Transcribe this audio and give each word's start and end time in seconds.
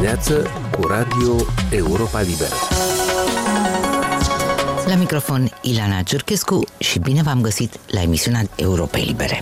dimineață 0.00 0.46
cu 0.78 0.86
Radio 0.86 1.46
Europa 1.70 2.20
Liberă. 2.20 2.54
La 4.86 4.94
microfon 4.94 5.50
Ilana 5.62 6.02
Ciurchescu 6.02 6.64
și 6.78 6.98
bine 6.98 7.22
v-am 7.22 7.40
găsit 7.40 7.80
la 7.86 8.02
emisiunea 8.02 8.48
Europei 8.56 9.04
Libere. 9.04 9.40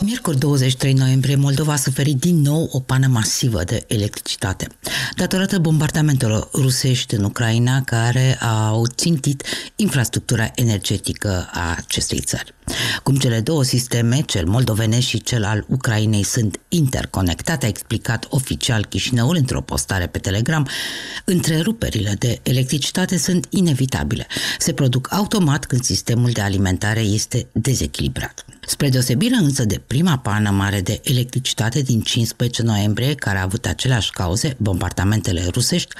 Miercuri 0.00 0.38
23 0.38 0.92
noiembrie, 0.92 1.36
Moldova 1.36 1.72
a 1.72 1.76
suferit 1.76 2.20
din 2.20 2.40
nou 2.40 2.68
o 2.72 2.80
pană 2.80 3.06
masivă 3.06 3.64
de 3.64 3.84
electricitate, 3.86 4.66
datorată 5.18 5.58
bombardamentelor 5.58 6.48
rusești 6.52 7.14
în 7.14 7.24
Ucraina 7.24 7.82
care 7.82 8.38
au 8.40 8.86
țintit 8.86 9.42
infrastructura 9.76 10.50
energetică 10.54 11.48
a 11.52 11.74
acestei 11.76 12.20
țări. 12.20 12.54
Cum 13.02 13.16
cele 13.16 13.40
două 13.40 13.64
sisteme, 13.64 14.20
cel 14.20 14.46
moldovenesc 14.46 15.06
și 15.06 15.22
cel 15.22 15.44
al 15.44 15.64
Ucrainei, 15.68 16.22
sunt 16.22 16.60
interconectate, 16.68 17.64
a 17.64 17.68
explicat 17.68 18.26
oficial 18.28 18.84
Chișinăul 18.84 19.36
într-o 19.36 19.60
postare 19.60 20.06
pe 20.06 20.18
Telegram, 20.18 20.68
întreruperile 21.24 22.14
de 22.18 22.40
electricitate 22.42 23.16
sunt 23.16 23.46
inevitabile. 23.50 24.26
Se 24.58 24.72
produc 24.72 25.12
automat 25.12 25.64
când 25.64 25.82
sistemul 25.82 26.30
de 26.30 26.40
alimentare 26.40 27.00
este 27.00 27.46
dezechilibrat. 27.52 28.44
Spre 28.68 28.88
deosebire 28.88 29.34
însă 29.34 29.64
de 29.64 29.80
prima 29.86 30.18
pană 30.18 30.50
mare 30.50 30.80
de 30.80 31.00
electricitate 31.04 31.82
din 31.82 32.00
15 32.00 32.62
noiembrie, 32.62 33.14
care 33.14 33.38
a 33.38 33.42
avut 33.42 33.66
aceleași 33.66 34.10
cauze, 34.10 34.56
bombardamentele 34.58 35.46
rusești, 35.52 35.94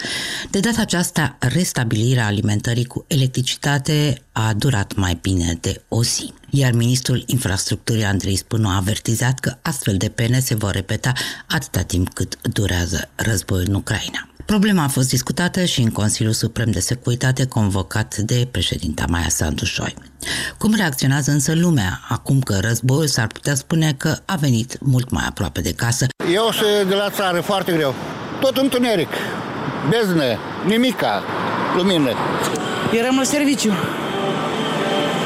de 0.50 0.60
data 0.60 0.80
aceasta 0.80 1.36
restabilirea 1.40 2.26
alimentării 2.26 2.84
cu 2.84 3.04
electricitate 3.06 4.22
a 4.32 4.52
durat 4.52 4.94
mai 4.94 5.18
bine 5.20 5.58
de 5.60 5.82
o 5.88 6.02
zi. 6.02 6.32
Iar 6.50 6.72
ministrul 6.72 7.22
infrastructurii 7.26 8.04
Andrei 8.04 8.36
Spânu 8.36 8.68
a 8.68 8.76
avertizat 8.76 9.38
că 9.38 9.56
astfel 9.62 9.96
de 9.96 10.08
pene 10.08 10.40
se 10.40 10.54
vor 10.54 10.72
repeta 10.72 11.12
atâta 11.46 11.82
timp 11.82 12.12
cât 12.14 12.38
durează 12.42 13.10
războiul 13.14 13.64
în 13.68 13.74
Ucraina. 13.74 14.28
Problema 14.54 14.82
a 14.82 14.88
fost 14.88 15.08
discutată 15.08 15.64
și 15.64 15.80
în 15.80 15.90
Consiliul 15.90 16.32
Suprem 16.32 16.70
de 16.70 16.80
Securitate 16.80 17.46
convocat 17.46 18.16
de 18.16 18.48
președinta 18.50 19.04
Maia 19.08 19.28
Sandu 19.28 19.64
Șoi. 19.64 19.94
Cum 20.58 20.74
reacționează 20.74 21.30
însă 21.30 21.52
lumea 21.54 22.00
acum 22.08 22.40
că 22.40 22.58
războiul 22.60 23.06
s-ar 23.06 23.26
putea 23.26 23.54
spune 23.54 23.94
că 23.96 24.16
a 24.24 24.34
venit 24.34 24.78
mult 24.80 25.10
mai 25.10 25.24
aproape 25.28 25.60
de 25.60 25.72
casă? 25.72 26.06
Eu 26.32 26.50
sunt 26.52 26.88
de 26.88 26.94
la 26.94 27.10
țară 27.10 27.40
foarte 27.40 27.72
greu. 27.72 27.94
Tot 28.40 28.56
întuneric, 28.56 29.08
beznă, 29.88 30.24
nimica, 30.66 31.22
lumină. 31.76 32.10
Eram 32.98 33.16
la 33.16 33.22
serviciu. 33.22 33.72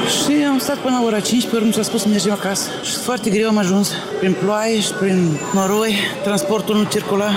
Și 0.07 0.43
am 0.49 0.59
stat 0.59 0.77
până 0.77 0.95
la 0.99 1.05
ora 1.05 1.19
5, 1.19 1.47
pe 1.47 1.55
urmă 1.55 1.71
s-a 1.71 1.81
spus 1.81 2.01
să 2.01 2.07
mergem 2.07 2.31
acasă. 2.31 2.69
Și 2.83 2.95
foarte 2.95 3.29
greu 3.29 3.49
am 3.49 3.57
ajuns, 3.57 3.91
prin 4.19 4.33
ploaie 4.33 4.81
și 4.81 4.91
prin 4.91 5.37
noroi, 5.53 5.95
transportul 6.23 6.75
nu 6.75 6.83
circula. 6.83 7.29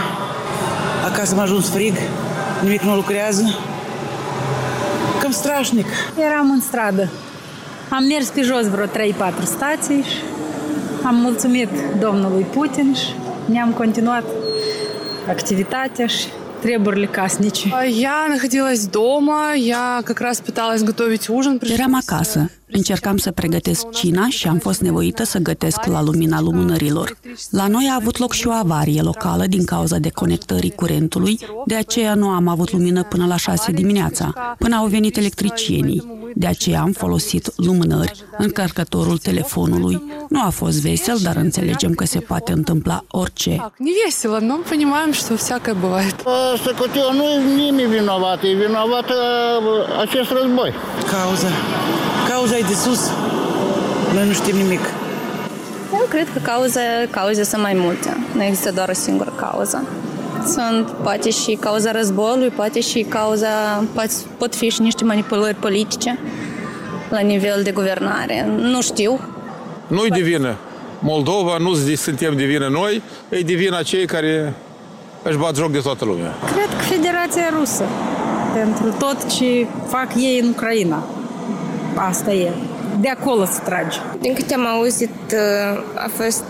Acasă 1.10 1.34
am 1.34 1.40
ajuns 1.40 1.68
frig, 1.68 1.94
nimic 2.62 2.80
nu 2.80 2.94
lucrează. 2.94 3.42
Cam 5.20 5.30
strașnic. 5.30 5.86
Eram 6.18 6.50
în 6.50 6.60
stradă. 6.60 7.08
Am 7.88 8.04
mers 8.04 8.28
pe 8.28 8.40
jos 8.40 8.68
vreo 8.68 8.86
3-4 8.86 8.88
stații 9.44 10.02
și 10.02 10.16
am 11.02 11.14
mulțumit 11.14 11.68
domnului 12.00 12.42
Putin 12.42 12.94
și 12.94 13.06
ne-am 13.44 13.70
continuat 13.70 14.24
activitatea 15.28 16.06
și 16.06 16.26
treburile 16.60 17.06
casnice. 17.06 17.68
Я 18.06 18.28
находилась 18.28 18.86
дома, 18.86 19.54
я 19.54 20.02
как 20.04 20.18
раз 20.20 20.40
пыталась 20.40 20.82
готовить 20.84 21.28
ужин. 21.28 21.60
Eram 21.76 21.94
acasă. 21.94 22.50
Încercam 22.73 23.17
să 23.17 23.31
pregătesc 23.31 23.89
cina 23.89 24.27
și 24.29 24.47
am 24.47 24.57
fost 24.57 24.81
nevoită 24.81 25.23
să 25.23 25.39
gătesc 25.39 25.85
la 25.85 26.01
lumina 26.01 26.41
lumânărilor. 26.41 27.17
La 27.49 27.67
noi 27.67 27.87
a 27.91 27.95
avut 27.95 28.17
loc 28.17 28.33
și 28.33 28.47
o 28.47 28.51
avarie 28.51 29.01
locală 29.01 29.45
din 29.45 29.65
cauza 29.65 29.97
deconectării 29.97 30.71
curentului, 30.71 31.39
de 31.65 31.75
aceea 31.75 32.15
nu 32.15 32.27
am 32.27 32.47
avut 32.47 32.71
lumină 32.71 33.03
până 33.03 33.25
la 33.25 33.35
6 33.35 33.71
dimineața, 33.71 34.55
până 34.57 34.75
au 34.75 34.87
venit 34.87 35.17
electricienii. 35.17 36.19
De 36.35 36.47
aceea 36.47 36.81
am 36.81 36.91
folosit 36.91 37.51
lumânări, 37.55 38.23
încărcătorul 38.37 39.17
telefonului. 39.17 40.03
Nu 40.29 40.41
a 40.45 40.49
fost 40.49 40.81
vesel, 40.81 41.17
dar 41.21 41.35
înțelegem 41.35 41.93
că 41.93 42.05
se 42.05 42.19
poate 42.19 42.51
întâmpla 42.51 43.03
orice. 43.07 43.71
Не 43.77 43.91
весело, 44.03 44.39
но 44.39 44.55
понимаем, 44.73 45.11
что 45.13 45.35
всякое 45.35 45.73
бывает. 45.73 46.15
Asta 46.53 46.71
cu 46.79 46.85
tine 46.93 47.11
nu 47.17 47.23
e 47.23 47.37
nimeni 47.55 47.89
vinovat, 47.97 48.43
e 48.43 48.53
vinovat 48.65 49.07
uh, 49.09 49.99
acest 50.03 50.29
război. 50.31 50.71
Cauza. 51.11 51.49
Cauza 52.36 52.56
e 52.56 52.62
de 52.62 52.74
sus. 52.74 53.10
Noi 54.14 54.26
nu 54.26 54.32
știm 54.32 54.56
nimic. 54.56 54.80
Eu 55.92 56.06
cred 56.08 56.28
că 56.32 56.38
cauze, 56.42 56.80
cauze 57.10 57.44
sunt 57.44 57.62
mai 57.62 57.72
multe. 57.76 58.16
Nu 58.34 58.42
există 58.42 58.70
doar 58.70 58.88
o 58.88 58.92
singură 58.92 59.32
cauză. 59.36 59.86
Sunt 60.46 60.90
poate 61.02 61.30
și 61.30 61.56
cauza 61.60 61.90
războiului, 61.90 62.48
poate 62.48 62.80
și 62.80 63.06
cauza, 63.08 63.84
poate, 63.94 64.12
pot 64.38 64.54
fi 64.54 64.68
și 64.68 64.80
niște 64.80 65.04
manipulări 65.04 65.54
politice 65.54 66.18
la 67.08 67.18
nivel 67.18 67.60
de 67.62 67.70
guvernare. 67.70 68.48
Nu 68.58 68.82
știu. 68.82 69.20
Nu-i 69.86 70.10
de 70.10 70.20
vină 70.20 70.56
Moldova, 70.98 71.56
nu 71.58 71.72
zi- 71.72 71.94
suntem 71.94 72.36
de 72.36 72.44
vină 72.44 72.68
noi, 72.68 73.02
e 73.28 73.40
de 73.40 73.54
vină 73.54 73.82
cei 73.82 74.06
care 74.06 74.54
își 75.22 75.36
bat 75.36 75.56
joc 75.56 75.70
de 75.70 75.78
toată 75.78 76.04
lumea. 76.04 76.34
Cred 76.52 76.68
că 76.68 76.84
Federația 76.94 77.48
Rusă 77.58 77.84
pentru 78.54 78.94
tot 78.98 79.32
ce 79.32 79.66
fac 79.88 80.08
ei 80.16 80.40
în 80.42 80.48
Ucraina 80.48 81.04
Asta 81.95 82.31
e. 82.31 82.51
De 82.99 83.09
acolo 83.09 83.45
se 83.45 83.59
trage. 83.63 83.97
Din 84.19 84.33
câte 84.33 84.53
am 84.53 84.65
auzit, 84.65 85.35
a 85.95 86.09
fost 86.17 86.43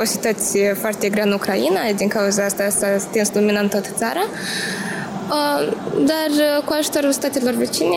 o 0.00 0.04
situație 0.04 0.76
foarte 0.80 1.08
grea 1.08 1.24
în 1.24 1.32
Ucraina, 1.32 1.80
din 1.96 2.08
cauza 2.08 2.44
asta 2.44 2.68
s-a 2.68 2.86
stins 2.98 3.30
lumina 3.34 3.60
în 3.60 3.68
toată 3.68 3.88
țara. 3.96 4.20
Dar 5.96 6.62
cu 6.64 6.74
ajutorul 6.78 7.12
statelor 7.12 7.54
vecine 7.54 7.96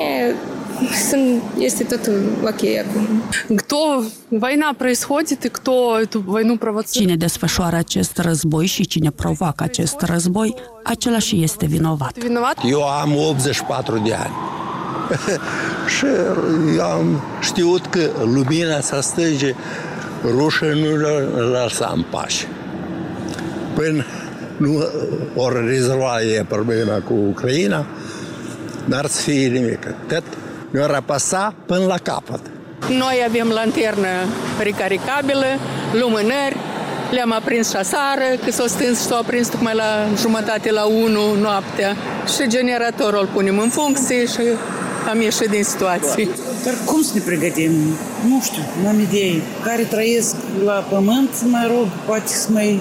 sunt, 1.09 1.41
este 1.57 1.83
totul 1.83 2.21
ok 2.43 2.61
acum. 2.85 3.23
Кто 3.55 4.03
война 4.29 4.73
происходит 4.83 5.45
и 5.45 5.49
кто 5.49 5.99
эту 6.05 6.21
войну 6.25 6.57
провоцирует? 6.57 7.07
Cine 7.07 7.15
desfășoară 7.15 7.75
acest 7.75 8.17
război 8.17 8.65
și 8.65 8.87
cine 8.87 9.09
provoacă 9.09 9.63
acest 9.63 10.01
război, 10.01 10.55
același 10.83 11.43
este 11.43 11.65
vinovat. 11.65 12.17
Виноват? 12.17 12.57
Eu 12.63 12.83
am 12.83 13.15
84 13.17 13.97
de 13.97 14.13
ani. 14.13 14.33
și 15.86 16.06
eu 16.76 16.84
am 16.84 17.22
știut 17.40 17.86
că 17.86 18.00
lumina 18.24 18.80
să 18.80 18.98
stânge 19.00 19.54
rușă 20.24 20.64
nu 20.64 20.96
le 20.96 21.08
lăsa 21.50 21.92
în 21.94 22.04
pace. 22.10 22.46
Până 23.74 24.04
nu 24.56 24.84
ori 25.34 25.66
rezolva 25.66 26.22
e 26.36 26.44
problema 26.48 27.00
cu 27.08 27.14
Ucraina, 27.28 27.86
n-ar 28.84 29.06
să 29.06 29.22
fie 29.22 29.48
nimic. 29.48 29.86
Tot 30.08 30.22
mi-o 30.70 30.86
răpăsa 30.86 31.54
până 31.66 31.84
la 31.84 31.96
capăt. 32.02 32.40
Noi 32.88 33.24
avem 33.28 33.48
lanternă 33.48 34.08
recaricabilă, 34.62 35.46
lumânări, 35.92 36.56
le-am 37.10 37.32
aprins 37.32 37.70
și 37.70 37.76
aseară, 37.76 38.26
că 38.44 38.50
s-o 38.50 38.66
stâns 38.66 39.00
și 39.00 39.06
s-o 39.06 39.14
aprins 39.14 39.48
tocmai 39.48 39.74
la 39.74 40.06
jumătate 40.20 40.70
la 40.70 40.84
1 40.84 41.34
noaptea. 41.40 41.96
Și 42.34 42.48
generatorul 42.48 43.20
îl 43.20 43.28
punem 43.32 43.58
în 43.58 43.68
funcție 43.68 44.26
și 44.26 44.42
am 45.10 45.20
ieșit 45.20 45.48
din 45.48 45.64
situație. 45.64 46.28
Dar 46.64 46.74
cum 46.84 47.02
să 47.02 47.10
ne 47.14 47.20
pregătim? 47.20 47.72
Nu 48.28 48.40
știu, 48.42 48.62
nu 48.82 48.88
am 48.88 49.00
idei. 49.00 49.42
Care 49.64 49.82
trăiesc 49.82 50.34
la 50.64 50.72
pământ, 50.72 51.30
mă 51.50 51.70
rog, 51.74 51.86
poate 52.06 52.28
să 52.28 52.48
mai 52.50 52.80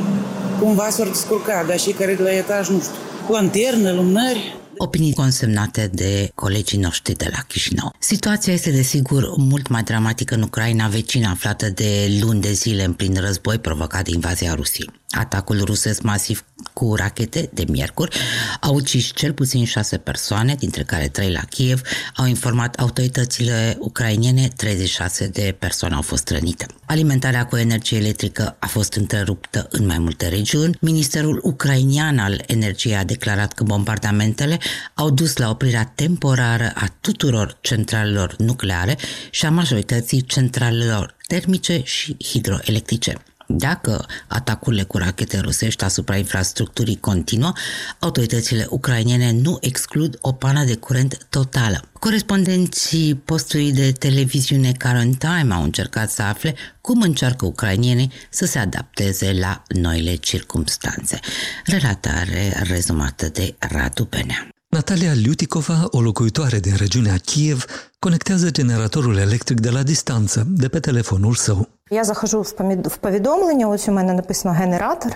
cumva 0.60 0.90
s-or 0.90 1.08
descurca, 1.08 1.66
dar 1.68 1.80
și 1.80 1.92
care 1.92 2.14
de 2.14 2.24
la 2.24 2.34
etaj, 2.34 2.70
nu 2.70 2.80
știu, 2.80 3.34
lanternă, 3.34 3.92
lumânări, 3.92 4.56
Opinii 4.84 5.14
consemnate 5.14 5.90
de 5.94 6.32
colegii 6.36 6.78
noștri 6.78 7.14
de 7.14 7.28
la 7.32 7.38
Chișinău. 7.48 7.94
Situația 8.00 8.54
este 8.54 8.72
desigur 8.72 9.34
mult 9.38 9.68
mai 9.68 9.84
dramatică 9.84 10.36
în 10.36 10.42
Ucraina 10.42 10.88
vecină 10.88 11.30
aflată 11.30 11.70
de 11.70 12.20
luni 12.22 12.42
de 12.42 12.52
zile 12.52 12.84
în 12.84 12.94
plin 12.94 13.18
război 13.20 13.58
provocat 13.58 14.04
de 14.04 14.12
invazia 14.14 14.54
Rusiei. 14.54 14.90
Atacul 15.12 15.62
rusesc 15.64 16.02
masiv 16.02 16.46
cu 16.74 16.96
rachete 16.96 17.50
de 17.54 17.66
miercuri 17.68 18.18
a 18.60 18.70
ucis 18.70 19.12
cel 19.14 19.34
puțin 19.34 19.66
șase 19.66 19.98
persoane, 19.98 20.56
dintre 20.56 20.84
care 20.84 21.08
trei 21.08 21.32
la 21.32 21.40
Kiev, 21.40 21.82
au 22.16 22.26
informat 22.26 22.76
autoritățile 22.76 23.78
ucrainiene, 23.80 24.48
36 24.56 25.28
de 25.28 25.56
persoane 25.60 25.96
au 25.96 26.02
fost 26.02 26.30
rănite. 26.30 26.66
Alimentarea 26.86 27.46
cu 27.46 27.58
energie 27.58 27.98
electrică 27.98 28.56
a 28.60 28.68
fost 28.68 28.94
întreruptă 28.94 29.68
în 29.72 29.86
mai 29.86 30.00
multe 30.00 30.28
regiuni. 30.28 30.78
Ministerul 30.80 31.40
ucrainian 31.44 32.20
al 32.20 32.44
energiei 32.48 32.96
a 32.96 33.04
declarat 33.04 33.54
că 33.54 33.64
bombardamentele 33.64 34.60
au 34.94 35.10
dus 35.10 35.38
la 35.38 35.50
oprirea 35.50 35.92
temporară 35.96 36.72
a 36.76 36.86
tuturor 37.02 37.58
centralelor 37.62 38.36
nucleare 38.38 38.98
și 39.30 39.46
a 39.46 39.50
majorității 39.50 40.22
centralelor 40.22 41.16
termice 41.28 41.82
și 41.84 42.16
hidroelectrice. 42.24 43.16
Dacă 43.58 44.06
atacurile 44.28 44.84
cu 44.84 44.98
rachete 44.98 45.40
rusești 45.40 45.84
asupra 45.84 46.18
infrastructurii 46.18 47.00
continuă, 47.00 47.52
autoritățile 48.00 48.66
ucrainene 48.70 49.32
nu 49.32 49.58
exclud 49.62 50.18
o 50.22 50.32
pană 50.32 50.64
de 50.64 50.76
curent 50.76 51.26
totală. 51.30 51.82
Corespondenții 52.00 53.16
postului 53.16 53.72
de 53.72 53.92
televiziune 53.92 54.72
Current 54.84 55.18
Time 55.18 55.54
au 55.54 55.64
încercat 55.64 56.12
să 56.12 56.22
afle 56.22 56.56
cum 56.82 57.02
încearcă 57.02 57.46
ucrainienii 57.46 58.12
să 58.30 58.46
se 58.46 58.60
adapteze 58.60 59.34
la 59.34 59.64
noile 59.68 60.16
circumstanțe. 60.16 61.20
Relatare 61.66 62.64
rezumată 62.64 63.28
de 63.28 63.56
Radu 63.60 64.04
Benea. 64.04 64.48
Natalia 64.70 65.14
Liutikova, 65.14 65.88
o 65.90 66.02
locuitoare 66.02 66.60
din 66.60 66.76
regiunea 66.76 67.18
Kiev, 67.18 67.66
conectează 68.00 68.52
generatorul 68.52 69.18
electric 69.18 69.60
de 69.60 69.70
la 69.70 69.84
distanță, 69.84 70.48
de 70.48 70.68
pe 70.68 70.80
telefonul 70.80 71.36
său. 71.36 71.81
Я 71.91 72.05
захожу 72.05 72.43
в 72.85 72.97
повідомлення, 73.01 73.69
ось 73.69 73.89
у 73.89 73.93
мене 73.93 74.13
написано 74.13 74.55
генератор, 74.55 75.13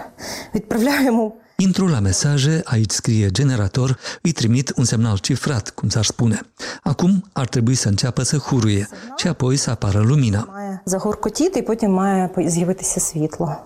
відправляю 0.54 1.04
йому 1.04 1.34
Intru 1.60 1.86
la 1.88 2.00
mesaje, 2.00 2.62
aici 2.66 2.94
scrie 2.94 3.30
generator, 3.30 3.98
îi 4.22 4.32
trimit 4.32 4.72
un 4.76 4.84
semnal 4.84 5.18
cifrat, 5.18 5.70
cum 5.70 5.88
s-ar 5.88 6.04
spune. 6.04 6.40
Acum 6.82 7.24
ar 7.32 7.48
trebui 7.48 7.74
să 7.74 7.88
înceapă 7.88 8.22
să 8.22 8.36
huruie 8.36 8.88
și 9.16 9.28
apoi 9.28 9.56
să 9.56 9.70
apară 9.70 10.00
lumina. 10.00 10.46
має 10.48 10.80
загоркотіти, 10.84 11.58
і 11.58 11.62
потім 11.62 11.92
має 11.92 12.30
з'явитися 12.46 13.00
світло. 13.00 13.56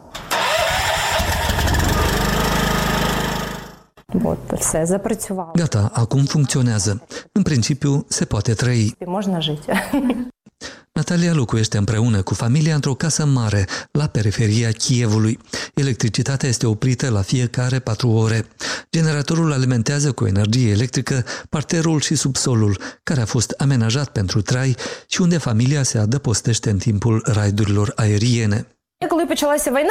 От, 4.25 4.61
все, 4.61 4.87
запрацювало. 4.87 5.53
Gata, 5.55 5.91
acum 5.93 6.25
funcționează. 6.25 7.03
În 7.33 7.43
principiu, 7.43 8.05
se 8.09 8.25
poate 8.25 8.55
trăi. 8.55 8.97
Можна 9.07 9.41
жити. 9.41 9.73
Natalia 11.00 11.34
locuiește 11.34 11.78
împreună 11.78 12.22
cu 12.22 12.34
familia 12.34 12.76
într-o 12.76 12.94
casă 12.94 13.26
mare, 13.26 13.68
la 13.92 14.08
periferia 14.08 14.72
Kievului. 14.72 15.40
Electricitatea 15.74 16.50
este 16.50 16.66
oprită 16.66 17.10
la 17.10 17.22
fiecare 17.22 17.80
patru 17.80 18.10
ore. 18.10 18.46
Generatorul 18.92 19.54
alimentează 19.54 20.12
cu 20.12 20.26
energie 20.26 20.70
electrică 20.70 21.26
parterul 21.50 22.00
și 22.00 22.16
subsolul, 22.16 22.80
care 23.04 23.22
a 23.22 23.26
fost 23.26 23.54
amenajat 23.58 24.10
pentru 24.10 24.42
trai 24.42 24.76
și 25.08 25.22
unde 25.22 25.38
familia 25.38 25.84
se 25.84 25.98
adăpostește 25.98 26.70
în 26.70 26.78
timpul 26.78 27.22
raidurilor 27.26 27.92
aeriene. 27.96 28.79
Коли 29.09 29.27
почалася 29.27 29.71
війна, 29.71 29.91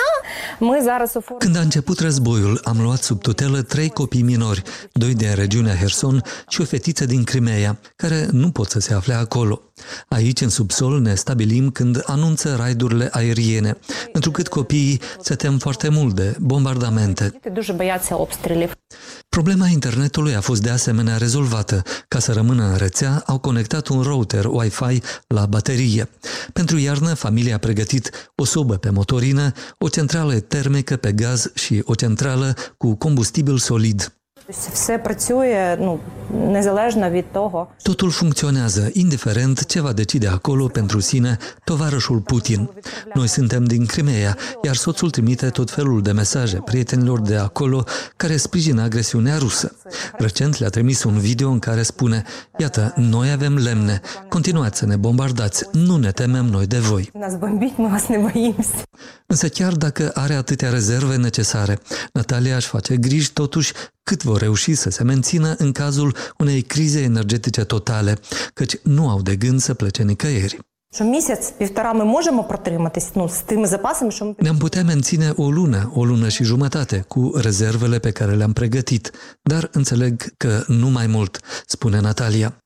ми 0.60 0.82
зараз 0.82 1.16
оформили 1.16 1.40
Când 1.40 1.56
a 1.56 1.60
început 1.60 2.00
războiul, 2.00 2.62
am 2.64 2.82
luat 2.82 3.04
sub 3.04 3.22
tutelă 3.22 3.62
trei 3.62 3.90
copii 3.90 4.22
minori, 4.22 4.62
doi 4.94 5.14
din 5.14 5.36
regiunea 5.36 5.76
Herson 5.76 6.22
și 6.50 6.62
o 6.62 6.66
fetiță 6.66 7.06
din 7.06 7.24
Crimea, 7.24 7.80
care 7.96 8.28
nu 8.32 8.52
pot 8.52 8.70
să 8.70 8.80
se 8.80 8.94
afle 8.94 9.14
acolo. 9.14 9.62
Aici, 10.08 10.42
în 10.42 10.50
subsol, 10.50 11.02
ne 11.02 11.16
stabilim 11.16 11.70
când 11.70 12.04
anunță 12.06 12.56
raidurile 12.56 13.10
aeriene, 13.12 13.78
întrucât 14.14 14.48
copiii 14.48 15.02
se 15.22 15.36
tem 15.36 15.58
foarte 15.58 15.90
mult 15.90 16.16
de 16.16 16.36
bombardamente. 16.40 17.30
діти 17.32 17.50
дуже 17.50 17.74
бояться 17.74 18.16
обстрілів. 18.16 18.72
Problema 19.30 19.68
internetului 19.68 20.36
a 20.36 20.42
fost 20.42 20.62
de 20.62 20.70
asemenea 20.70 21.18
rezolvată. 21.18 21.82
Ca 22.08 22.20
să 22.20 22.32
rămână 22.32 22.64
în 22.64 22.76
rețea, 22.76 23.24
au 23.26 23.38
conectat 23.40 23.88
un 23.88 24.02
router 24.02 24.46
Wi-Fi 24.46 25.02
la 25.28 25.46
baterie. 25.46 26.10
Pentru 26.54 26.78
iarnă, 26.78 27.14
familia 27.14 27.56
a 27.56 27.58
pregătit 27.58 28.32
o 28.36 28.46
sobă 28.46 28.76
pe 28.76 28.90
motorină, 28.99 29.53
o 29.79 29.89
centrală 29.89 30.41
termică 30.41 30.97
pe 30.97 31.13
gaz 31.13 31.51
și 31.55 31.83
o 31.85 31.95
centrală 31.95 32.55
cu 32.77 32.95
combustibil 32.95 33.59
solid. 33.59 34.18
Тобто 34.48 34.72
Все 34.74 34.98
працює 34.98 35.78
ну, 35.80 36.00
незалежно 36.30 37.10
від 37.10 37.32
того, 37.32 37.68
Totul 37.84 38.12
funcționează, 38.12 38.90
indiferent 38.94 39.66
ce 39.66 39.82
va 39.82 39.94
decide 39.94 40.28
acolo 40.28 40.68
pentru 40.68 41.00
sine 41.00 41.38
tovarășul 41.64 42.20
Putin. 42.20 42.70
Noi 43.14 43.28
suntem 43.28 43.64
din 43.64 43.86
Crimea, 43.86 44.38
iar 44.64 44.76
soțul 44.76 45.10
trimite 45.10 45.50
tot 45.50 45.72
felul 45.72 46.02
de 46.02 46.12
mesaje 46.12 46.58
prietenilor 46.58 47.22
de 47.22 47.36
acolo 47.36 47.84
care 48.16 48.38
sprijină 48.38 48.82
agresiunea 48.82 49.38
rusă. 49.38 49.76
Recent 50.18 50.58
le-a 50.58 50.70
trimis 50.70 51.04
un 51.04 51.18
video 51.18 51.50
în 51.50 51.60
care 51.60 51.82
spune 51.82 52.24
Iată, 52.58 52.94
noi 52.96 53.32
avem 53.32 53.56
lemne, 53.58 54.02
continuați 54.30 54.80
să 54.80 54.86
ne 54.86 54.96
bombardați, 54.96 55.66
nu 55.72 55.98
ne 55.98 56.12
temem 56.12 56.46
noi 56.46 56.68
de 56.68 56.80
voi. 56.80 57.12
нас 57.14 57.36
бомбіть, 57.36 57.78
ми 57.78 57.88
вас 57.88 58.08
не 58.10 58.18
боїмося. 58.18 58.76
Însă 59.26 59.48
chiar 59.48 59.74
dacă 59.74 60.12
are 60.14 60.34
atâtea 60.34 60.70
rezerve 60.70 61.16
necesare, 61.16 61.80
Natalia 62.14 62.56
își 62.56 62.68
face 62.68 62.98
griji 62.98 63.34
totuși 63.34 63.74
cât 64.09 64.23
vor 64.23 64.41
reuși 64.41 64.75
să 64.75 64.91
se 64.91 65.03
mențină 65.03 65.55
în 65.59 65.73
cazul 65.73 66.15
unei 66.39 66.63
crize 66.63 67.01
energetice 67.01 67.65
totale, 67.65 68.19
căci 68.55 68.77
nu 68.83 69.09
au 69.09 69.23
de 69.23 69.37
gând 69.37 69.61
să 69.61 69.75
plece 69.75 70.03
nicăieri. 70.03 70.59
Ne-am 74.39 74.57
putea 74.57 74.83
menține 74.85 75.33
o 75.37 75.51
lună, 75.51 75.91
o 75.95 76.05
lună 76.05 76.29
și 76.29 76.45
jumătate, 76.45 77.05
cu 77.09 77.33
rezervele 77.35 77.99
pe 77.99 78.11
care 78.11 78.35
le-am 78.35 78.53
pregătit, 78.53 79.11
dar 79.43 79.69
înțeleg 79.73 80.25
că 80.37 80.65
nu 80.67 80.89
mai 80.89 81.07
mult, 81.07 81.41
spune 81.67 82.01
Natalia. 82.01 82.59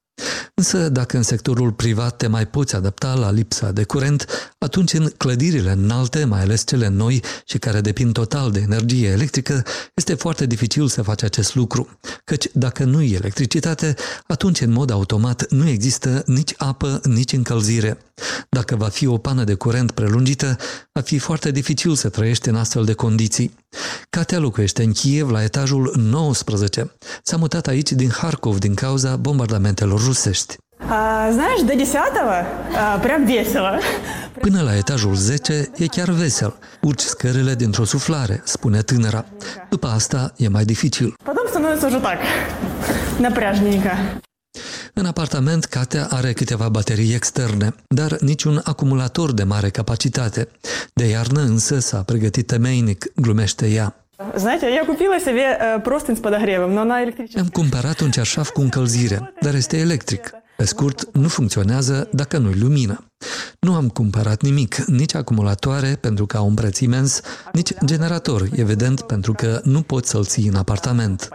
Însă, 0.54 0.88
dacă 0.88 1.16
în 1.16 1.22
sectorul 1.22 1.72
privat 1.72 2.16
te 2.16 2.26
mai 2.26 2.46
poți 2.46 2.74
adapta 2.74 3.14
la 3.14 3.30
lipsa 3.30 3.72
de 3.72 3.84
curent, 3.84 4.26
atunci 4.58 4.92
în 4.92 5.12
clădirile 5.16 5.70
înalte, 5.70 6.24
mai 6.24 6.40
ales 6.40 6.66
cele 6.66 6.88
noi 6.88 7.22
și 7.44 7.58
care 7.58 7.80
depind 7.80 8.12
total 8.12 8.50
de 8.50 8.60
energie 8.60 9.08
electrică, 9.08 9.64
este 9.94 10.14
foarte 10.14 10.46
dificil 10.46 10.88
să 10.88 11.02
faci 11.02 11.22
acest 11.22 11.54
lucru, 11.54 11.98
căci 12.24 12.46
dacă 12.52 12.84
nu 12.84 13.02
e 13.02 13.14
electricitate, 13.14 13.94
atunci 14.26 14.60
în 14.60 14.72
mod 14.72 14.90
automat 14.90 15.50
nu 15.50 15.68
există 15.68 16.22
nici 16.26 16.54
apă, 16.56 17.00
nici 17.04 17.32
încălzire. 17.32 17.98
Dacă 18.49 18.75
va 18.75 18.87
fi 18.87 19.07
o 19.07 19.17
pană 19.17 19.43
de 19.43 19.53
curent 19.53 19.91
prelungită, 19.91 20.57
va 20.91 21.01
fi 21.01 21.17
foarte 21.17 21.51
dificil 21.51 21.95
să 21.95 22.09
trăiești 22.09 22.49
în 22.49 22.55
astfel 22.55 22.85
de 22.85 22.93
condiții. 22.93 23.55
Katea 24.09 24.39
locuiește 24.39 24.83
în 24.83 24.91
Kiev 24.91 25.29
la 25.29 25.43
etajul 25.43 25.93
19. 25.97 26.91
S-a 27.23 27.37
mutat 27.37 27.67
aici 27.67 27.91
din 27.91 28.09
Harkov 28.09 28.57
din 28.57 28.73
cauza 28.73 29.15
bombardamentelor 29.15 30.03
rusești. 30.03 30.55
А, 30.89 31.31
знаешь, 31.31 31.63
до 31.63 31.73
десятого 31.73 32.45
а, 32.75 32.97
прям 32.99 33.25
весело. 33.25 33.79
Până 34.39 34.61
la 34.61 34.75
etajul 34.75 35.15
10 35.15 35.71
e 35.75 35.87
chiar 35.87 36.09
vesel. 36.09 36.55
Urci 36.81 37.01
scările 37.01 37.55
dintr-o 37.55 37.83
suflare, 37.83 38.41
spune 38.43 38.81
tânăra. 38.81 39.25
După 39.69 39.87
asta 39.87 40.33
e 40.37 40.47
mai 40.47 40.65
dificil. 40.65 41.13
Потом 41.23 41.45
становится 41.47 41.87
уже 41.87 41.99
так, 41.99 42.19
напряжненько. 43.19 43.91
În 44.93 45.05
apartament, 45.05 45.65
Katea 45.65 46.07
are 46.09 46.33
câteva 46.33 46.69
baterii 46.69 47.13
externe, 47.13 47.73
dar 47.87 48.17
niciun 48.19 48.61
acumulator 48.63 49.33
de 49.33 49.43
mare 49.43 49.69
capacitate. 49.69 50.47
De 50.93 51.05
iarnă 51.05 51.41
însă 51.41 51.79
s-a 51.79 52.03
pregătit 52.03 52.47
temeinic, 52.47 53.05
glumește 53.15 53.67
ea. 53.67 53.95
Знаете, 54.35 54.73
я 54.73 54.83
купила 54.83 55.19
себе 55.19 55.45
э, 55.59 55.79
простынь 55.79 56.17
с 56.17 56.19
подогревом, 56.19 56.73
но 56.73 56.81
она 56.81 57.03
электрическая. 57.03 57.43
Am 57.43 57.49
cumpărat 57.49 57.99
un 57.99 58.11
ceașaf 58.11 58.49
cu 58.49 58.61
încălzire, 58.61 59.33
dar 59.41 59.53
este 59.53 59.77
electric. 59.77 60.31
Pe 60.57 60.65
scurt, 60.65 61.09
nu 61.13 61.27
funcționează 61.27 62.09
dacă 62.11 62.37
nu-i 62.37 62.59
lumină. 62.59 63.05
Nu 63.59 63.75
am 63.75 63.89
cumpărat 63.89 64.41
nimic, 64.41 64.75
nici 64.75 65.15
acumulatoare 65.15 65.97
pentru 66.01 66.25
că 66.25 66.37
au 66.37 66.47
un 66.47 66.53
preț 66.53 66.79
imens, 66.79 67.21
nici 67.53 67.71
generator, 67.85 68.47
evident, 68.55 69.01
pentru 69.01 69.33
că 69.33 69.59
nu 69.63 69.81
poți 69.81 70.09
să-l 70.09 70.25
ții 70.25 70.47
în 70.47 70.55
apartament. 70.55 71.29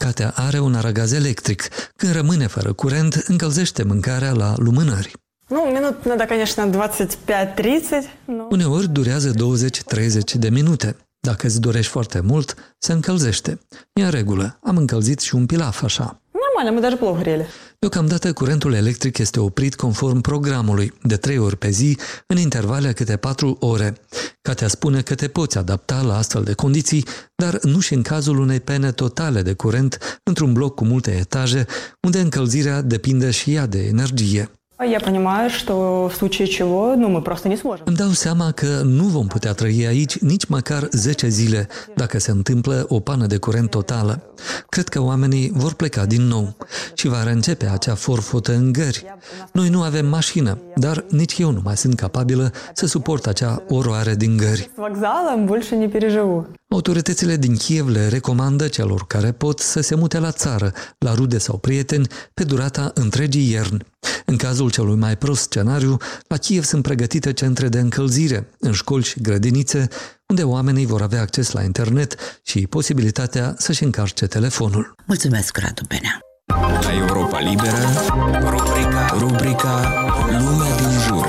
Понятное 0.00 0.14
дело, 0.14 0.32
генераторы 0.32 0.32
куда 0.32 0.32
в 0.32 0.32
квартиру 0.32 0.32
их 0.32 0.32
поставить. 0.32 0.32
Katea 0.32 0.32
are 0.36 0.60
un 0.60 0.74
aragaz 0.74 1.12
electric. 1.12 1.68
Când 1.96 2.12
rămâne 2.12 2.46
fără 2.46 2.72
curent, 2.72 3.14
încălzește 3.14 3.82
mâncarea 3.82 4.32
la 4.32 4.54
lumânări. 4.56 5.12
Ну, 5.48 5.70
минут 5.72 6.04
надо, 6.04 6.24
конечно, 6.26 6.70
25-30, 6.70 8.08
но... 8.24 8.46
Uneori 8.50 8.88
durează 8.88 9.30
20-30 9.30 9.34
de 10.32 10.48
minute. 10.48 10.96
Dacă 11.20 11.46
îți 11.46 11.60
dorești 11.60 11.90
foarte 11.90 12.20
mult, 12.20 12.74
se 12.78 12.92
încălzește. 12.92 13.58
E 13.92 14.04
în 14.04 14.10
regulă. 14.10 14.58
Am 14.62 14.76
încălzit 14.76 15.20
și 15.20 15.34
un 15.34 15.46
pilaf 15.46 15.82
așa. 15.82 16.20
Нормально, 16.44 16.70
мы 16.76 16.80
даже 16.80 16.96
плов 16.96 17.18
грели. 17.18 17.46
Deocamdată 17.81 18.33
curentul 18.33 18.73
electric 18.73 19.17
este 19.17 19.39
oprit 19.39 19.75
conform 19.75 20.21
programului, 20.21 20.93
de 21.03 21.17
trei 21.17 21.37
ori 21.37 21.57
pe 21.57 21.69
zi, 21.69 21.97
în 22.27 22.37
intervale 22.37 22.93
câte 22.93 23.17
patru 23.17 23.57
ore. 23.59 23.97
Katea 24.41 24.67
spune 24.67 25.01
că 25.01 25.15
te 25.15 25.27
poți 25.27 25.57
adapta 25.57 26.01
la 26.01 26.17
astfel 26.17 26.43
de 26.43 26.53
condiții, 26.53 27.05
dar 27.35 27.59
nu 27.61 27.79
și 27.79 27.93
în 27.93 28.01
cazul 28.01 28.39
unei 28.39 28.59
pene 28.59 28.91
totale 28.91 29.41
de 29.41 29.53
curent 29.53 30.19
într-un 30.23 30.53
bloc 30.53 30.75
cu 30.75 30.85
multe 30.85 31.11
etaje, 31.11 31.65
unde 32.01 32.19
încălzirea 32.19 32.81
depinde 32.81 33.31
și 33.31 33.53
ea 33.53 33.65
de 33.65 33.79
energie. 33.83 34.51
Я 34.84 35.00
понимаю, 35.00 35.48
что 35.48 36.06
в 36.12 36.14
случае 36.14 36.46
чего, 36.46 36.96
ну, 36.96 37.08
мы 37.08 37.22
просто 37.22 37.48
не 37.48 37.56
сможем. 37.56 37.86
Îmi 37.86 37.96
dau 37.96 38.10
seama 38.10 38.50
că 38.50 38.82
nu 38.84 39.04
vom 39.04 39.26
putea 39.26 39.52
trăi 39.52 39.86
aici 39.86 40.18
nici 40.18 40.44
măcar 40.44 40.88
10 40.90 41.28
zile 41.28 41.68
dacă 41.94 42.18
se 42.18 42.30
întâmplă 42.30 42.86
o 42.88 43.00
pană 43.00 43.26
de 43.26 43.36
curent 43.36 43.70
totală. 43.70 44.22
Cred 44.68 44.88
că 44.88 45.02
oamenii 45.02 45.50
vor 45.54 45.74
pleca 45.74 46.04
din 46.06 46.22
nou 46.22 46.56
și 46.94 47.08
va 47.08 47.22
reîncepe 47.22 47.66
acea 47.66 47.94
forfotă 47.94 48.52
în 48.52 48.72
gări. 48.72 49.04
Noi 49.52 49.68
nu 49.68 49.82
avem 49.82 50.06
mașină, 50.06 50.58
dar 50.74 51.04
nici 51.10 51.38
eu 51.38 51.50
nu 51.50 51.60
mai 51.64 51.76
sunt 51.76 51.94
capabilă 51.94 52.52
să 52.74 52.86
suport 52.86 53.26
acea 53.26 53.62
oroare 53.68 54.14
din 54.14 54.36
gări. 54.36 54.70
С 54.74 54.78
вокзалом 54.78 55.46
больше 55.46 55.76
не 55.76 55.88
переживу. 55.88 56.46
Autoritățile 56.73 57.35
din 57.35 57.55
Kiev 57.55 57.87
le 57.87 58.07
recomandă 58.07 58.67
celor 58.67 59.07
care 59.07 59.31
pot 59.31 59.59
să 59.59 59.81
se 59.81 59.95
mute 59.95 60.19
la 60.19 60.31
țară, 60.31 60.73
la 60.97 61.13
rude 61.13 61.37
sau 61.37 61.57
prieteni, 61.57 62.07
pe 62.33 62.43
durata 62.43 62.91
întregii 62.93 63.51
ierni. 63.51 63.85
În 64.25 64.37
cazul 64.37 64.71
celui 64.71 64.95
mai 64.95 65.17
prost 65.17 65.41
scenariu, 65.41 65.97
la 66.27 66.37
Kiev 66.37 66.63
sunt 66.63 66.83
pregătite 66.83 67.33
centre 67.33 67.67
de 67.67 67.79
încălzire, 67.79 68.49
în 68.59 68.71
școli 68.71 69.03
și 69.03 69.21
grădinițe, 69.21 69.87
unde 70.27 70.43
oamenii 70.43 70.85
vor 70.85 71.01
avea 71.01 71.21
acces 71.21 71.51
la 71.51 71.63
internet 71.63 72.15
și 72.43 72.67
posibilitatea 72.67 73.55
să-și 73.57 73.83
încarce 73.83 74.27
telefonul. 74.27 74.95
Mulțumesc, 75.05 75.57
Radu 75.57 75.81
Benea! 75.87 76.19
La 76.81 76.93
Europa 76.93 77.39
Liberă, 77.39 77.77
rubrica, 78.49 79.15
rubrica 79.17 79.93
Lumea 80.27 80.75
din 80.75 80.99
jur. 81.07 81.20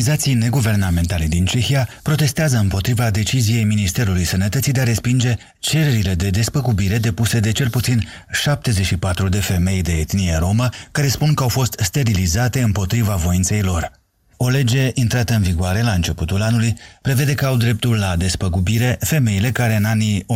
Organizații 0.00 0.34
neguvernamentale 0.34 1.26
din 1.26 1.44
Cehia 1.44 1.88
protestează 2.02 2.56
împotriva 2.56 3.10
deciziei 3.10 3.64
Ministerului 3.64 4.24
Sănătății 4.24 4.72
de 4.72 4.80
a 4.80 4.84
respinge 4.84 5.36
cererile 5.58 6.14
de 6.14 6.30
despăgubire 6.30 6.98
depuse 6.98 7.40
de 7.40 7.52
cel 7.52 7.70
puțin 7.70 8.08
74 8.30 9.28
de 9.28 9.40
femei 9.40 9.82
de 9.82 9.92
etnie 9.92 10.36
romă 10.38 10.68
care 10.90 11.08
spun 11.08 11.34
că 11.34 11.42
au 11.42 11.48
fost 11.48 11.80
sterilizate 11.82 12.60
împotriva 12.60 13.14
voinței 13.14 13.62
lor. 13.62 13.99
O 14.42 14.48
lege 14.48 14.90
intrată 14.94 15.34
în 15.34 15.42
vigoare 15.42 15.82
la 15.82 15.92
începutul 15.92 16.42
anului 16.42 16.76
prevede 17.02 17.34
că 17.34 17.46
au 17.46 17.56
dreptul 17.56 17.98
la 17.98 18.16
despăgubire 18.16 18.96
femeile 19.00 19.50
care 19.50 19.76
în 19.76 19.84
anii 19.84 20.24
1966-2012 20.24 20.26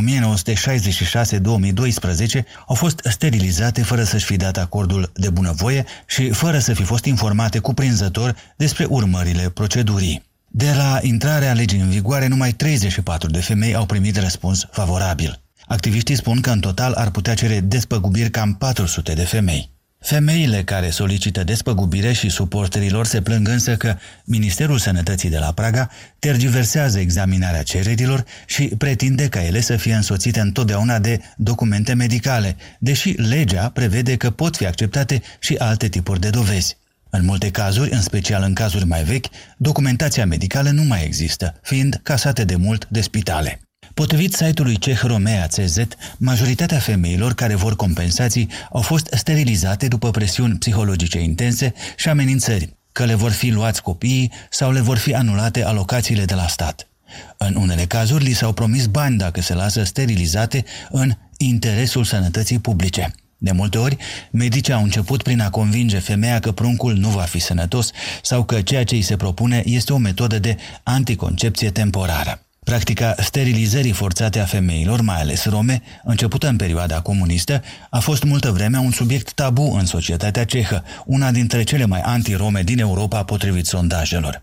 au 2.66 2.74
fost 2.74 3.00
sterilizate 3.10 3.82
fără 3.82 4.02
să-și 4.02 4.24
fi 4.24 4.36
dat 4.36 4.56
acordul 4.56 5.12
de 5.14 5.30
bunăvoie 5.30 5.84
și 6.06 6.30
fără 6.30 6.58
să 6.58 6.72
fi 6.72 6.82
fost 6.82 7.04
informate 7.04 7.58
cuprinzător 7.58 8.36
despre 8.56 8.84
urmările 8.88 9.50
procedurii. 9.50 10.22
De 10.48 10.72
la 10.76 10.98
intrarea 11.02 11.52
legii 11.52 11.80
în 11.80 11.90
vigoare, 11.90 12.26
numai 12.26 12.52
34 12.52 13.30
de 13.30 13.40
femei 13.40 13.74
au 13.74 13.86
primit 13.86 14.16
răspuns 14.16 14.66
favorabil. 14.70 15.40
Activiștii 15.66 16.16
spun 16.16 16.40
că 16.40 16.50
în 16.50 16.60
total 16.60 16.92
ar 16.92 17.10
putea 17.10 17.34
cere 17.34 17.60
despăgubiri 17.60 18.30
cam 18.30 18.54
400 18.54 19.12
de 19.12 19.24
femei. 19.24 19.73
Femeile 20.04 20.64
care 20.64 20.90
solicită 20.90 21.44
despăgubire 21.44 22.12
și 22.12 22.28
suporterilor 22.28 23.06
se 23.06 23.22
plâng 23.22 23.48
însă 23.48 23.76
că 23.76 23.96
Ministerul 24.24 24.78
Sănătății 24.78 25.30
de 25.30 25.38
la 25.38 25.52
Praga 25.52 25.90
tergiversează 26.18 26.98
examinarea 26.98 27.62
cererilor 27.62 28.24
și 28.46 28.64
pretinde 28.64 29.28
ca 29.28 29.44
ele 29.44 29.60
să 29.60 29.76
fie 29.76 29.94
însoțite 29.94 30.40
întotdeauna 30.40 30.98
de 30.98 31.20
documente 31.36 31.94
medicale, 31.94 32.56
deși 32.78 33.08
legea 33.08 33.68
prevede 33.68 34.16
că 34.16 34.30
pot 34.30 34.56
fi 34.56 34.66
acceptate 34.66 35.22
și 35.38 35.54
alte 35.54 35.88
tipuri 35.88 36.20
de 36.20 36.30
dovezi. 36.30 36.76
În 37.10 37.24
multe 37.24 37.50
cazuri, 37.50 37.92
în 37.92 38.00
special 38.00 38.42
în 38.42 38.54
cazuri 38.54 38.86
mai 38.86 39.04
vechi, 39.04 39.26
documentația 39.56 40.26
medicală 40.26 40.70
nu 40.70 40.82
mai 40.82 41.04
există, 41.04 41.54
fiind 41.62 42.00
casate 42.02 42.44
de 42.44 42.56
mult 42.56 42.86
de 42.88 43.00
spitale. 43.00 43.60
Potrivit 43.94 44.34
site-ului 44.34 44.78
ceh 44.78 45.00
Romea 45.00 45.46
CZ, 45.46 45.76
majoritatea 46.18 46.78
femeilor 46.78 47.34
care 47.34 47.54
vor 47.54 47.76
compensații 47.76 48.48
au 48.72 48.80
fost 48.80 49.08
sterilizate 49.12 49.88
după 49.88 50.10
presiuni 50.10 50.58
psihologice 50.58 51.20
intense 51.20 51.74
și 51.96 52.08
amenințări, 52.08 52.76
că 52.92 53.04
le 53.04 53.14
vor 53.14 53.30
fi 53.30 53.50
luați 53.50 53.82
copiii 53.82 54.32
sau 54.50 54.72
le 54.72 54.80
vor 54.80 54.96
fi 54.96 55.14
anulate 55.14 55.64
alocațiile 55.64 56.24
de 56.24 56.34
la 56.34 56.46
stat. 56.46 56.88
În 57.36 57.54
unele 57.54 57.84
cazuri 57.84 58.24
li 58.24 58.32
s-au 58.32 58.52
promis 58.52 58.86
bani 58.86 59.18
dacă 59.18 59.40
se 59.40 59.54
lasă 59.54 59.84
sterilizate 59.84 60.64
în 60.90 61.12
interesul 61.36 62.04
sănătății 62.04 62.58
publice. 62.58 63.14
De 63.38 63.52
multe 63.52 63.78
ori, 63.78 63.96
medicii 64.30 64.72
au 64.72 64.82
început 64.82 65.22
prin 65.22 65.40
a 65.40 65.50
convinge 65.50 65.98
femeia 65.98 66.40
că 66.40 66.52
pruncul 66.52 66.94
nu 66.94 67.08
va 67.08 67.22
fi 67.22 67.38
sănătos 67.38 67.90
sau 68.22 68.44
că 68.44 68.60
ceea 68.60 68.84
ce 68.84 68.94
îi 68.94 69.02
se 69.02 69.16
propune 69.16 69.62
este 69.66 69.92
o 69.92 69.96
metodă 69.96 70.38
de 70.38 70.56
anticoncepție 70.82 71.70
temporară. 71.70 72.44
Practica 72.64 73.14
sterilizării 73.18 73.92
forțate 73.92 74.40
a 74.40 74.44
femeilor, 74.44 75.00
mai 75.00 75.20
ales 75.20 75.44
rome, 75.44 75.82
începută 76.04 76.48
în 76.48 76.56
perioada 76.56 77.00
comunistă, 77.00 77.62
a 77.90 77.98
fost 77.98 78.22
multă 78.22 78.50
vreme 78.50 78.78
un 78.78 78.90
subiect 78.90 79.32
tabu 79.32 79.72
în 79.78 79.84
societatea 79.84 80.44
cehă, 80.44 80.84
una 81.04 81.30
dintre 81.30 81.62
cele 81.62 81.84
mai 81.84 82.00
anti-rome 82.00 82.62
din 82.62 82.78
Europa 82.78 83.24
potrivit 83.24 83.66
sondajelor. 83.66 84.42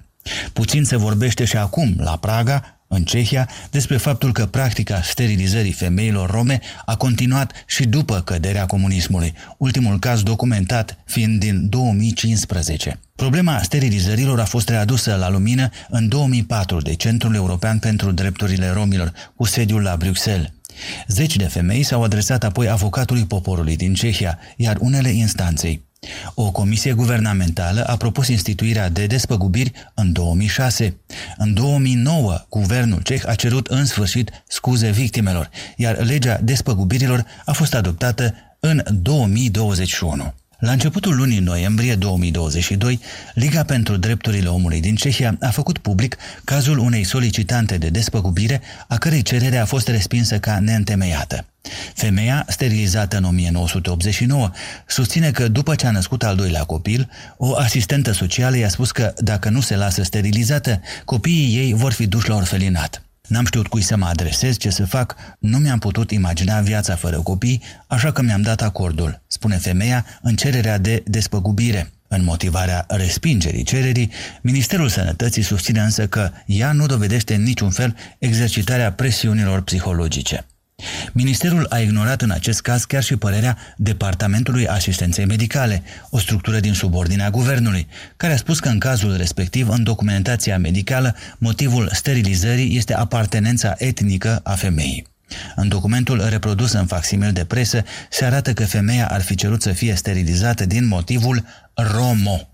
Puțin 0.54 0.84
se 0.84 0.96
vorbește 0.96 1.46
și 1.46 1.58
acum, 1.58 1.96
la 1.98 2.18
Praga, 2.18 2.81
în 2.94 3.04
Cehia, 3.04 3.50
despre 3.70 3.98
faptul 3.98 4.32
că 4.32 4.46
practica 4.46 5.02
sterilizării 5.02 5.72
femeilor 5.72 6.30
rome 6.30 6.60
a 6.86 6.96
continuat 6.96 7.52
și 7.68 7.86
după 7.86 8.22
căderea 8.22 8.66
comunismului, 8.66 9.34
ultimul 9.58 10.00
caz 10.00 10.24
documentat 10.24 10.98
fiind 11.06 11.40
din 11.40 11.70
2015. 11.70 13.00
Problema 13.16 13.62
sterilizărilor 13.62 14.40
a 14.40 14.46
fost 14.46 14.70
readusă 14.70 15.16
la 15.16 15.30
lumină 15.30 15.70
în 15.90 16.08
2004 16.08 16.82
de 16.82 16.96
Centrul 16.96 17.36
European 17.36 17.80
pentru 17.80 18.12
Drepturile 18.12 18.70
Romilor, 18.70 19.14
cu 19.36 19.44
sediul 19.46 19.82
la 19.82 19.96
Bruxelles. 19.98 20.50
Zeci 21.08 21.36
de 21.36 21.46
femei 21.46 21.84
s-au 21.84 22.04
adresat 22.04 22.44
apoi 22.44 22.70
avocatului 22.70 23.26
poporului 23.26 23.76
din 23.76 23.94
Cehia, 23.94 24.40
iar 24.56 24.78
unele 24.80 25.10
instanței. 25.10 25.90
O 26.34 26.52
comisie 26.52 26.94
guvernamentală 26.94 27.84
a 27.84 27.98
propus 27.98 28.28
instituirea 28.28 28.90
de 28.90 29.06
despăgubiri 29.06 29.72
în 29.94 30.12
2006. 30.12 30.96
În 31.38 31.54
2009, 31.54 32.46
guvernul 32.50 33.02
ceh 33.02 33.22
a 33.26 33.36
cerut 33.36 33.68
în 33.68 33.86
sfârșit 33.86 34.44
scuze 34.48 34.90
victimelor, 34.90 35.50
iar 35.76 36.04
legea 36.04 36.40
despăgubirilor 36.44 37.26
a 37.46 37.52
fost 37.52 37.74
adoptată 37.74 38.34
în 38.60 38.84
2021. 38.92 40.34
La 40.62 40.72
începutul 40.72 41.16
lunii 41.16 41.40
noiembrie 41.40 41.96
2022, 41.96 43.00
Liga 43.34 43.64
pentru 43.64 43.98
Drepturile 43.98 44.48
Omului 44.48 44.82
din 44.82 44.96
Cehia 44.96 45.38
a 45.40 45.50
făcut 45.50 45.78
public 45.78 46.18
cazul 46.44 46.78
unei 46.78 47.04
solicitante 47.04 47.78
de 47.78 47.90
despăgubire, 47.90 48.62
a 48.88 48.98
cărei 48.98 49.22
cerere 49.22 49.58
a 49.58 49.66
fost 49.66 49.88
respinsă 49.88 50.40
ca 50.40 50.60
neîntemeiată. 50.60 51.46
Femeia, 51.94 52.46
sterilizată 52.48 53.18
în 53.18 53.24
1989, 53.24 54.52
susține 54.88 55.32
că 55.32 55.48
după 55.48 55.76
ce 55.76 55.88
a 55.88 55.92
născut 55.92 56.24
al 56.24 56.36
doilea 56.36 56.64
copil, 56.64 57.10
o 57.38 57.56
asistentă 57.56 58.12
socială 58.12 58.58
i-a 58.58 58.70
spus 58.70 58.92
că 58.92 59.14
dacă 59.18 59.50
nu 59.50 59.62
se 59.62 59.76
lasă 59.76 60.04
sterilizată, 60.04 60.82
copiii 61.06 61.58
ei 61.58 61.74
vor 61.74 61.92
fi 61.92 62.08
duși 62.08 62.30
la 62.30 62.36
orfelinat. 62.36 63.04
N-am 63.32 63.46
știut 63.46 63.68
cui 63.68 63.82
să 63.82 63.98
mă 63.98 64.06
adresez, 64.06 64.58
ce 64.58 64.70
să 64.70 64.86
fac, 64.86 65.16
nu 65.40 65.58
mi-am 65.58 65.80
putut 65.80 66.12
imagina 66.12 66.60
viața 66.60 66.96
fără 66.96 67.22
copii, 67.22 67.62
așa 67.88 68.12
că 68.12 68.22
mi-am 68.22 68.42
dat 68.42 68.62
acordul, 68.62 69.22
spune 69.28 69.58
femeia 69.58 70.06
în 70.22 70.36
cererea 70.36 70.78
de 70.78 71.04
despăgubire. 71.06 71.92
În 72.08 72.24
motivarea 72.24 72.86
respingerii 72.88 73.64
cererii, 73.64 74.12
Ministerul 74.42 74.90
Sănătății 74.90 75.42
susține 75.42 75.80
însă 75.80 76.08
că 76.08 76.32
ea 76.46 76.72
nu 76.72 76.86
dovedește 76.86 77.36
în 77.36 77.44
niciun 77.44 77.70
fel 77.70 77.96
exercitarea 78.20 78.92
presiunilor 78.92 79.62
psihologice. 79.62 80.46
Ministerul 81.12 81.66
a 81.70 81.78
ignorat 81.78 82.22
în 82.22 82.32
acest 82.32 82.62
caz 82.62 82.84
chiar 82.84 83.04
și 83.04 83.16
părerea 83.16 83.58
Departamentului 83.78 84.68
Asistenței 84.68 85.26
Medicale, 85.26 85.84
o 86.10 86.20
structură 86.20 86.60
din 86.60 86.74
subordinea 86.74 87.30
guvernului, 87.30 87.88
care 88.18 88.34
a 88.34 88.38
spus 88.38 88.60
că 88.60 88.70
în 88.70 88.80
cazul 88.80 89.18
respectiv, 89.18 89.70
în 89.70 89.84
documentația 89.84 90.58
medicală, 90.58 91.16
motivul 91.38 91.90
sterilizării 91.94 92.78
este 92.78 92.94
apartenența 92.94 93.74
etnică 93.78 94.40
a 94.44 94.52
femeii. 94.52 95.10
În 95.56 95.68
documentul 95.68 96.26
reprodus 96.30 96.72
în 96.72 96.86
facsimil 96.86 97.32
de 97.32 97.46
presă 97.46 97.84
se 98.10 98.26
arată 98.26 98.54
că 98.54 98.66
femeia 98.66 99.08
ar 99.08 99.22
fi 99.22 99.36
cerut 99.36 99.62
să 99.62 99.72
fie 99.72 99.96
sterilizată 99.96 100.66
din 100.66 100.88
motivul 100.88 101.46
romo, 101.74 102.51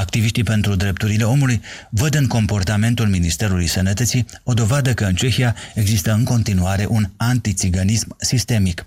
Activiștii 0.00 0.42
pentru 0.42 0.74
drepturile 0.74 1.24
omului 1.24 1.60
văd 1.90 2.14
în 2.14 2.26
comportamentul 2.26 3.08
Ministerului 3.08 3.66
Sănătății 3.66 4.26
o 4.42 4.52
dovadă 4.52 4.94
că 4.94 5.04
în 5.04 5.14
Cehia 5.14 5.56
există 5.74 6.12
în 6.12 6.24
continuare 6.24 6.86
un 6.88 7.10
antițiganism 7.16 8.16
sistemic. 8.18 8.84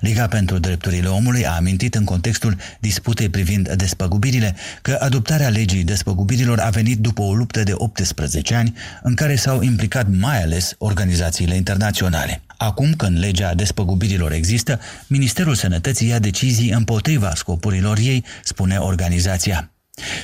Liga 0.00 0.26
pentru 0.26 0.58
drepturile 0.58 1.08
omului 1.08 1.46
a 1.46 1.50
amintit 1.56 1.94
în 1.94 2.04
contextul 2.04 2.56
disputei 2.80 3.28
privind 3.28 3.72
despăgubirile 3.72 4.54
că 4.82 4.98
adoptarea 5.00 5.48
legii 5.48 5.84
despăgubirilor 5.84 6.58
a 6.58 6.68
venit 6.68 6.98
după 6.98 7.22
o 7.22 7.34
luptă 7.34 7.62
de 7.62 7.72
18 7.74 8.54
ani 8.54 8.74
în 9.02 9.14
care 9.14 9.36
s-au 9.36 9.62
implicat 9.62 10.06
mai 10.18 10.42
ales 10.42 10.74
organizațiile 10.78 11.54
internaționale. 11.54 12.42
Acum, 12.56 12.94
când 12.94 13.18
legea 13.18 13.54
despăgubirilor 13.54 14.32
există, 14.32 14.80
Ministerul 15.06 15.54
Sănătății 15.54 16.08
ia 16.08 16.18
decizii 16.18 16.70
împotriva 16.70 17.32
scopurilor 17.34 17.98
ei, 17.98 18.24
spune 18.42 18.76
organizația. 18.76 19.70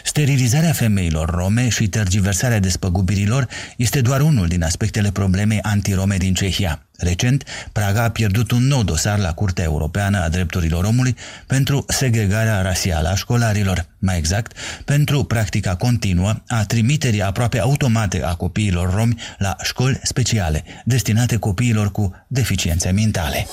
Sterilizarea 0.05 0.73
femeilor 0.73 1.31
rome 1.31 1.69
și 1.69 1.88
tergiversarea 1.88 2.59
despăgubirilor 2.59 3.49
este 3.76 4.00
doar 4.00 4.21
unul 4.21 4.47
din 4.47 4.62
aspectele 4.62 5.11
problemei 5.11 5.61
antirome 5.61 6.17
din 6.17 6.35
Cehia. 6.35 6.83
Recent, 6.97 7.45
Praga 7.73 8.02
a 8.02 8.11
pierdut 8.11 8.50
un 8.50 8.67
nou 8.67 8.83
dosar 8.83 9.19
la 9.19 9.33
Curtea 9.33 9.64
Europeană 9.64 10.23
a 10.23 10.29
Drepturilor 10.29 10.85
Omului 10.85 11.17
pentru 11.47 11.85
segregarea 11.88 12.62
rasială 12.62 13.09
a 13.09 13.14
școlarilor, 13.14 13.87
mai 13.99 14.19
exact, 14.19 14.57
pentru 14.85 15.25
practica 15.25 15.76
continuă 15.76 16.35
a 16.49 16.64
trimiterii 16.64 17.23
aproape 17.23 17.61
automate 17.61 18.23
a 18.25 18.35
copiilor 18.35 18.95
romi 18.95 19.21
la 19.38 19.57
școli 19.62 20.00
speciale, 20.02 20.64
destinate 20.85 21.37
copiilor 21.37 21.93
cu 21.93 22.25
deficiențe 22.29 22.91
mentale. 22.91 23.47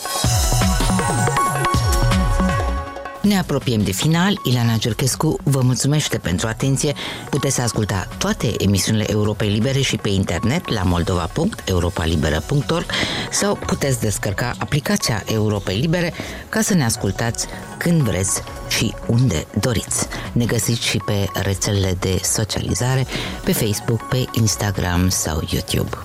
Ne 3.21 3.38
apropiem 3.38 3.83
de 3.83 3.91
final. 3.91 4.39
Ileana 4.43 4.77
Gerchescu 4.77 5.38
vă 5.43 5.61
mulțumește 5.61 6.17
pentru 6.17 6.47
atenție. 6.47 6.93
Puteți 7.29 7.61
asculta 7.61 8.07
toate 8.17 8.53
emisiunile 8.57 9.11
Europei 9.11 9.49
Libere 9.49 9.81
și 9.81 9.95
pe 9.95 10.09
internet 10.09 10.69
la 10.69 10.83
moldova.europalibera.org 10.83 12.85
sau 13.31 13.55
puteți 13.55 13.99
descărca 13.99 14.53
aplicația 14.59 15.23
Europei 15.31 15.77
Libere 15.77 16.13
ca 16.49 16.61
să 16.61 16.73
ne 16.73 16.83
ascultați 16.83 17.47
când 17.77 18.01
vreți 18.01 18.41
și 18.67 18.93
unde 19.07 19.45
doriți. 19.59 20.07
Ne 20.31 20.45
găsiți 20.45 20.88
și 20.88 20.97
pe 20.97 21.27
rețelele 21.33 21.97
de 21.99 22.19
socializare, 22.23 23.05
pe 23.43 23.51
Facebook, 23.51 24.07
pe 24.07 24.25
Instagram 24.31 25.09
sau 25.09 25.43
YouTube. 25.49 25.97